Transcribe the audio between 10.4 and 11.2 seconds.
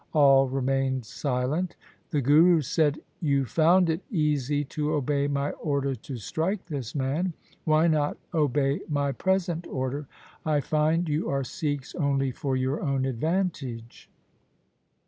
I find